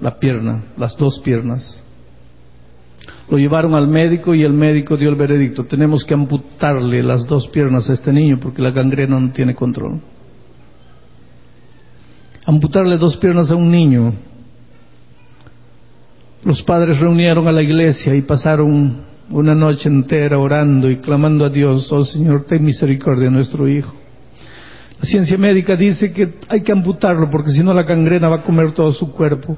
[0.00, 1.82] la pierna, las dos piernas.
[3.28, 5.64] Lo llevaron al médico y el médico dio el veredicto.
[5.64, 10.00] Tenemos que amputarle las dos piernas a este niño porque la gangrena no tiene control.
[12.44, 14.12] Amputarle dos piernas a un niño.
[16.44, 21.48] Los padres reunieron a la iglesia y pasaron una noche entera orando y clamando a
[21.48, 23.94] Dios, oh Señor, ten misericordia de nuestro hijo.
[25.00, 28.42] La ciencia médica dice que hay que amputarlo porque si no la gangrena va a
[28.42, 29.56] comer todo su cuerpo.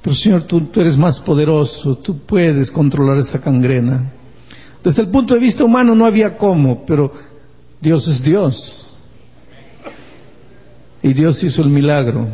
[0.00, 4.12] Pero Señor, tú, eres más poderoso, tú puedes controlar esa gangrena.
[4.82, 7.10] Desde el punto de vista humano no había cómo, pero
[7.80, 8.98] Dios es Dios.
[11.02, 12.28] Y Dios hizo el milagro.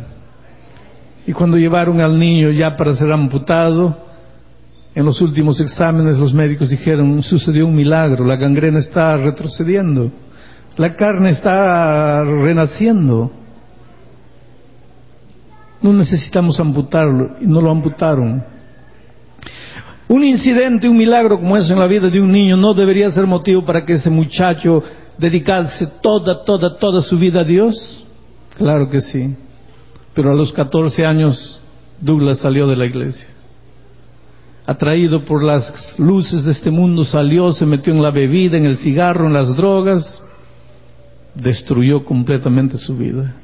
[1.25, 4.10] Y cuando llevaron al niño ya para ser amputado,
[4.93, 10.11] en los últimos exámenes los médicos dijeron, sucedió un milagro, la gangrena está retrocediendo,
[10.77, 13.31] la carne está renaciendo.
[15.81, 18.43] No necesitamos amputarlo y no lo amputaron.
[20.07, 23.25] Un incidente, un milagro como eso en la vida de un niño no debería ser
[23.25, 24.83] motivo para que ese muchacho
[25.17, 28.05] dedicase toda, toda, toda su vida a Dios.
[28.57, 29.35] Claro que sí.
[30.13, 31.61] Pero a los 14 años
[31.99, 33.27] Douglas salió de la iglesia.
[34.71, 38.77] Atraído por las luces de este mundo, salió, se metió en la bebida, en el
[38.77, 40.23] cigarro, en las drogas,
[41.35, 43.35] destruyó completamente su vida.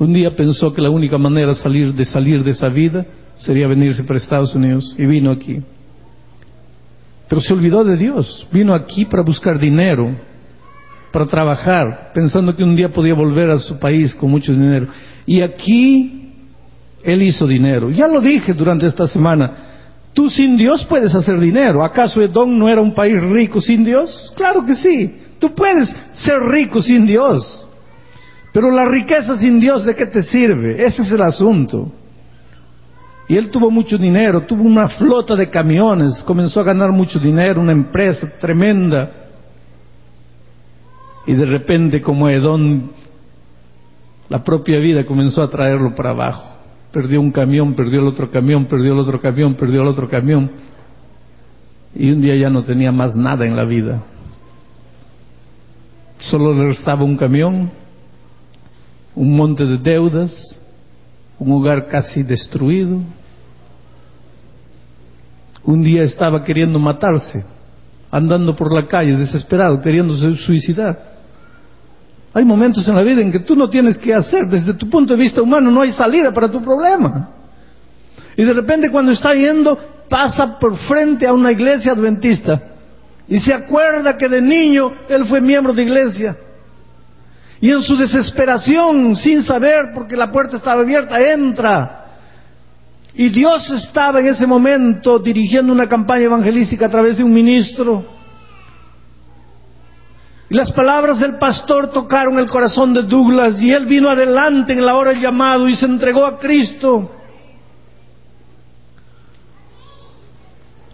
[0.00, 3.06] Un día pensó que la única manera salir, de salir de esa vida
[3.36, 5.60] sería venirse para Estados Unidos y vino aquí.
[7.28, 10.16] Pero se olvidó de Dios, vino aquí para buscar dinero,
[11.12, 14.88] para trabajar, pensando que un día podía volver a su país con mucho dinero.
[15.26, 16.32] Y aquí
[17.04, 17.88] él hizo dinero.
[17.90, 19.67] Ya lo dije durante esta semana,
[20.18, 21.84] tú sin Dios puedes hacer dinero.
[21.84, 24.32] ¿Acaso Edom no era un país rico sin Dios?
[24.36, 27.68] Claro que sí, tú puedes ser rico sin Dios.
[28.52, 30.84] Pero la riqueza sin Dios, ¿de qué te sirve?
[30.84, 31.92] Ese es el asunto.
[33.28, 37.60] Y él tuvo mucho dinero, tuvo una flota de camiones, comenzó a ganar mucho dinero,
[37.60, 39.12] una empresa tremenda.
[41.28, 42.90] Y de repente, como Edón,
[44.28, 46.57] la propia vida comenzó a traerlo para abajo.
[46.98, 50.50] Perdió un camión, perdió el otro camión, perdió el otro camión, perdió el otro camión.
[51.94, 54.02] Y un día ya no tenía más nada en la vida.
[56.18, 57.70] Solo le restaba un camión
[59.14, 60.60] un monte de deudas,
[61.38, 62.98] un hogar casi destruido.
[65.62, 67.44] Un día estaba queriendo matarse,
[68.10, 71.17] andando por la calle desesperado, queriendo suicidar.
[72.38, 75.12] Hay momentos en la vida en que tú no tienes que hacer, desde tu punto
[75.14, 77.30] de vista humano no hay salida para tu problema.
[78.36, 79.76] Y de repente cuando está yendo
[80.08, 82.62] pasa por frente a una iglesia adventista
[83.26, 86.36] y se acuerda que de niño él fue miembro de iglesia
[87.60, 92.04] y en su desesperación, sin saber, porque la puerta estaba abierta, entra.
[93.14, 98.17] Y Dios estaba en ese momento dirigiendo una campaña evangelística a través de un ministro.
[100.50, 104.84] Y las palabras del pastor tocaron el corazón de Douglas y él vino adelante en
[104.84, 107.10] la hora del llamado y se entregó a Cristo.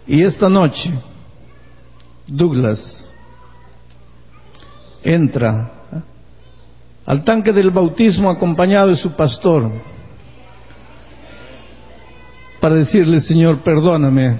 [0.07, 0.91] Y esta noche,
[2.27, 3.09] Douglas
[5.03, 5.71] entra
[7.05, 9.71] al tanque del bautismo acompañado de su pastor
[12.59, 14.37] para decirle, Señor, perdóname,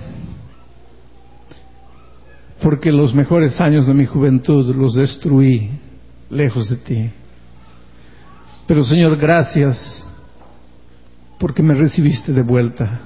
[2.61, 5.69] porque los mejores años de mi juventud los destruí
[6.29, 7.09] lejos de ti.
[8.67, 10.07] Pero Señor, gracias
[11.39, 13.01] porque me recibiste de vuelta.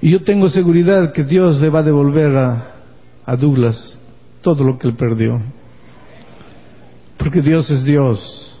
[0.00, 2.74] Y yo tengo seguridad que Dios le va a devolver a,
[3.24, 4.00] a Douglas
[4.42, 5.40] todo lo que él perdió
[7.24, 8.54] porque Dios es Dios.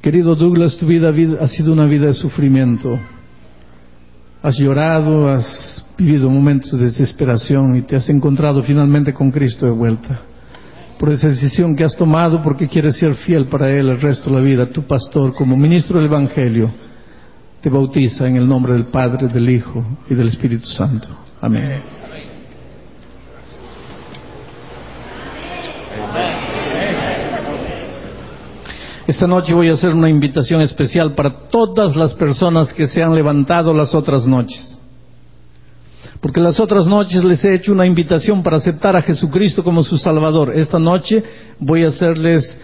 [0.00, 3.00] Querido Douglas, tu vida ha sido una vida de sufrimiento.
[4.42, 9.72] Has llorado, has vivido momentos de desesperación y te has encontrado finalmente con Cristo de
[9.72, 10.20] vuelta.
[10.98, 14.36] Por esa decisión que has tomado porque quieres ser fiel para Él el resto de
[14.36, 16.70] la vida, tu pastor como ministro del Evangelio
[17.60, 21.08] te bautiza en el nombre del Padre, del Hijo y del Espíritu Santo.
[21.40, 22.01] Amén.
[29.06, 33.14] Esta noche voy a hacer una invitación especial para todas las personas que se han
[33.14, 34.80] levantado las otras noches.
[36.20, 39.98] Porque las otras noches les he hecho una invitación para aceptar a Jesucristo como su
[39.98, 40.52] Salvador.
[40.54, 41.22] Esta noche
[41.58, 42.56] voy a hacerles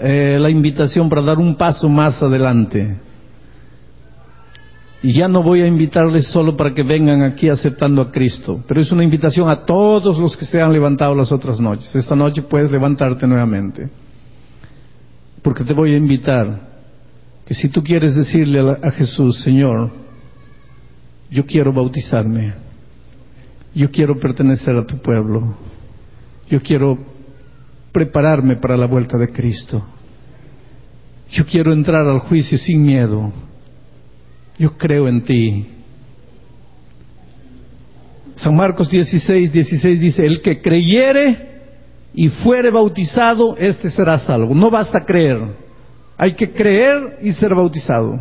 [0.00, 2.98] eh, la invitación para dar un paso más adelante.
[5.02, 8.80] Y ya no voy a invitarles solo para que vengan aquí aceptando a Cristo, pero
[8.80, 11.94] es una invitación a todos los que se han levantado las otras noches.
[11.94, 13.88] Esta noche puedes levantarte nuevamente
[15.46, 16.60] porque te voy a invitar
[17.46, 19.92] que si tú quieres decirle a, a Jesús, Señor,
[21.30, 22.52] yo quiero bautizarme,
[23.72, 25.56] yo quiero pertenecer a tu pueblo,
[26.50, 26.98] yo quiero
[27.92, 29.86] prepararme para la vuelta de Cristo,
[31.30, 33.32] yo quiero entrar al juicio sin miedo,
[34.58, 35.66] yo creo en ti.
[38.34, 41.55] San Marcos 16, 16 dice, el que creyere
[42.18, 44.54] y fuere bautizado, este será salvo.
[44.54, 45.38] No basta creer,
[46.16, 48.18] hay que creer y ser bautizado.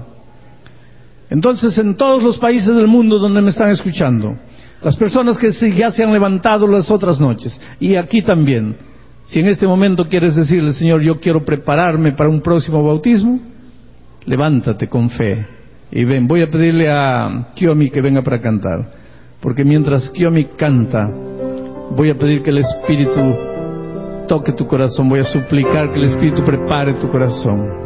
[1.29, 4.35] Entonces, en todos los países del mundo donde me están escuchando,
[4.83, 8.75] las personas que ya se han levantado las otras noches, y aquí también,
[9.23, 13.39] si en este momento quieres decirle, Señor, yo quiero prepararme para un próximo bautismo,
[14.25, 15.47] levántate con fe
[15.89, 16.27] y ven.
[16.27, 18.91] Voy a pedirle a Kiomi que venga para cantar,
[19.39, 20.99] porque mientras Kiomi canta,
[21.91, 23.54] voy a pedir que el Espíritu
[24.25, 27.85] toque tu corazón, voy a suplicar que el Espíritu prepare tu corazón.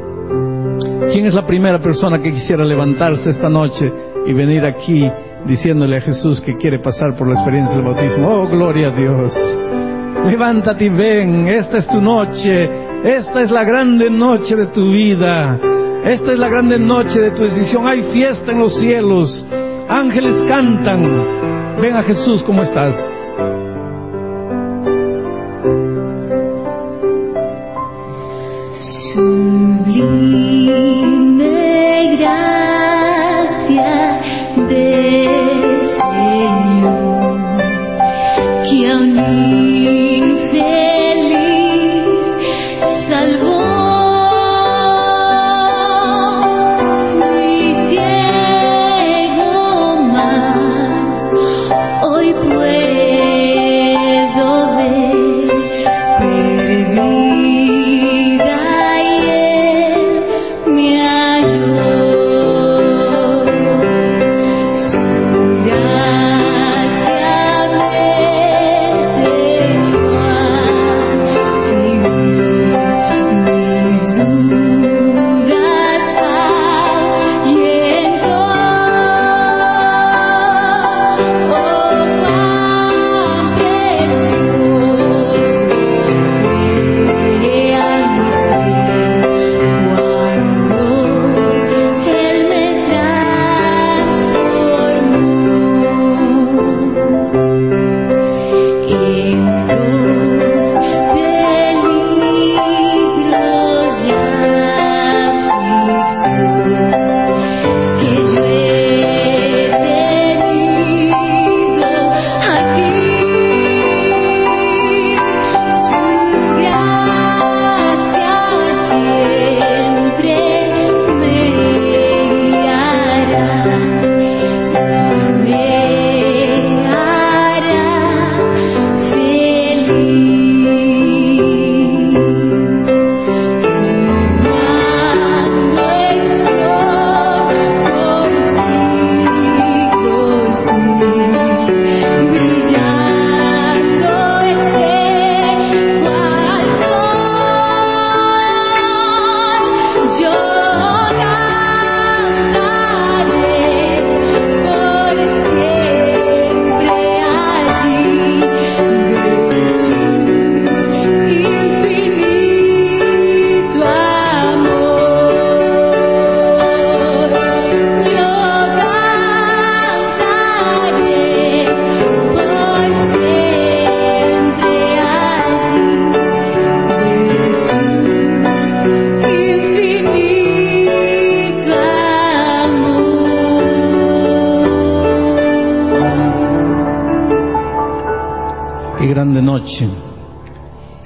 [1.12, 3.92] ¿Quién es la primera persona que quisiera levantarse esta noche
[4.26, 5.10] y venir aquí
[5.46, 8.30] diciéndole a Jesús que quiere pasar por la experiencia del bautismo?
[8.30, 9.34] Oh, gloria a Dios.
[10.26, 12.70] Levántate y ven, esta es tu noche,
[13.04, 15.58] esta es la grande noche de tu vida,
[16.04, 17.88] esta es la grande noche de tu decisión.
[17.88, 19.46] Hay fiesta en los cielos,
[19.88, 21.80] ángeles cantan.
[21.82, 23.19] Ven a Jesús, ¿cómo estás?
[28.82, 30.59] S'oublie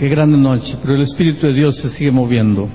[0.03, 2.67] qué grande noche, pero el Espíritu de Dios se sigue moviendo.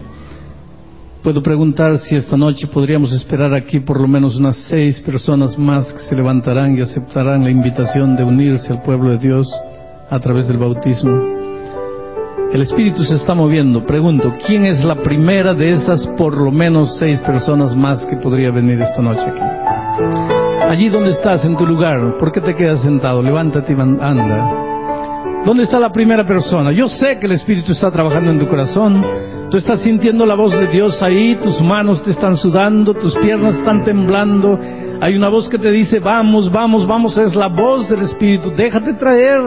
[1.22, 5.92] Puedo preguntar si esta noche podríamos esperar aquí por lo menos unas seis personas más
[5.92, 9.46] que se levantarán y aceptarán la invitación de unirse al pueblo de Dios
[10.08, 11.22] a través del bautismo.
[12.50, 13.84] El Espíritu se está moviendo.
[13.84, 18.50] Pregunto, ¿quién es la primera de esas por lo menos seis personas más que podría
[18.50, 19.42] venir esta noche aquí?
[20.62, 23.22] Allí donde estás, en tu lugar, ¿por qué te quedas sentado?
[23.22, 24.67] Levántate y anda.
[25.48, 26.72] ¿Dónde está la primera persona?
[26.72, 29.02] Yo sé que el Espíritu está trabajando en tu corazón.
[29.50, 33.56] Tú estás sintiendo la voz de Dios ahí, tus manos te están sudando, tus piernas
[33.56, 34.58] están temblando.
[35.00, 37.16] Hay una voz que te dice, vamos, vamos, vamos.
[37.16, 38.52] Es la voz del Espíritu.
[38.54, 39.40] Déjate traer.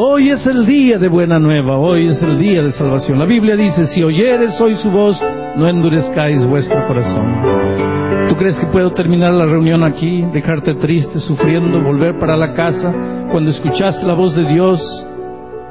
[0.00, 3.18] Hoy es el día de buena nueva, hoy es el día de salvación.
[3.18, 5.20] La Biblia dice, si oyeres hoy su voz,
[5.56, 7.26] no endurezcáis vuestro corazón.
[8.28, 12.94] ¿Tú crees que puedo terminar la reunión aquí, dejarte triste, sufriendo, volver para la casa
[13.32, 15.04] cuando escuchaste la voz de Dios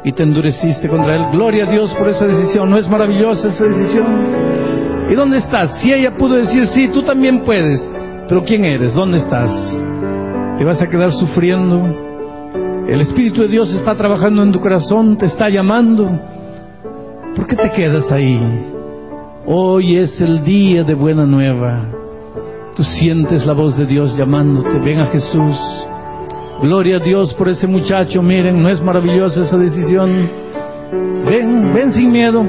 [0.04, 1.28] y te endureciste contra Él?
[1.32, 2.70] Gloria a Dios por esa decisión.
[2.70, 5.08] ¿No es maravillosa esa decisión?
[5.10, 5.80] ¿Y dónde estás?
[5.80, 7.90] Si ella pudo decir, sí, tú también puedes,
[8.28, 8.94] pero ¿quién eres?
[8.94, 9.50] ¿Dónde estás?
[10.58, 12.07] ¿Te vas a quedar sufriendo?
[12.88, 16.08] El Espíritu de Dios está trabajando en tu corazón, te está llamando.
[17.36, 18.40] ¿Por qué te quedas ahí?
[19.46, 21.84] Hoy es el día de buena nueva.
[22.78, 25.86] Tú sientes la voz de Dios llamándote, ven a Jesús.
[26.62, 30.30] Gloria a Dios por ese muchacho, miren, ¿no es maravillosa esa decisión?
[31.30, 32.42] Ven, ven sin miedo.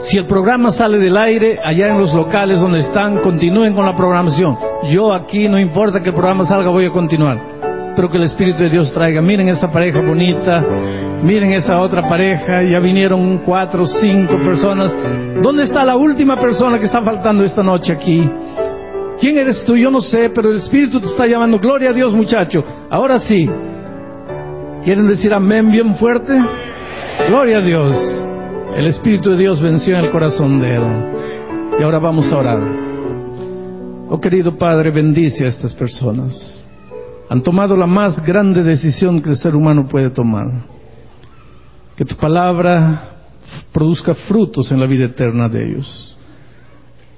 [0.00, 3.94] Si el programa sale del aire, allá en los locales donde están, continúen con la
[3.94, 4.58] programación.
[4.90, 7.49] Yo aquí, no importa que el programa salga, voy a continuar
[8.00, 9.20] pero que el Espíritu de Dios traiga.
[9.20, 10.64] Miren esa pareja bonita,
[11.22, 14.96] miren esa otra pareja, ya vinieron cuatro, cinco personas.
[15.42, 18.26] ¿Dónde está la última persona que está faltando esta noche aquí?
[19.20, 19.76] ¿Quién eres tú?
[19.76, 21.58] Yo no sé, pero el Espíritu te está llamando.
[21.58, 22.64] Gloria a Dios, muchacho.
[22.88, 23.46] Ahora sí.
[24.82, 26.32] ¿Quieren decir amén bien fuerte?
[27.28, 28.26] Gloria a Dios.
[28.78, 30.84] El Espíritu de Dios venció en el corazón de él.
[31.78, 32.60] Y ahora vamos a orar.
[34.08, 36.59] Oh querido Padre, bendice a estas personas
[37.30, 40.48] han tomado la más grande decisión que el ser humano puede tomar.
[41.94, 43.04] Que tu palabra
[43.72, 46.18] produzca frutos en la vida eterna de ellos.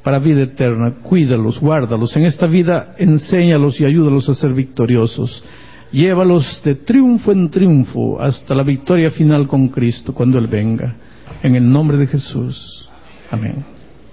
[0.04, 2.14] Para vida eterna, cuídalos, guárdalos.
[2.14, 5.42] En esta vida, enséñalos y ayúdalos a ser victoriosos.
[5.92, 10.94] Llévalos de triunfo en triunfo hasta la victoria final con Cristo cuando Él venga.
[11.42, 12.86] En el nombre de Jesús.
[13.30, 13.64] Amén.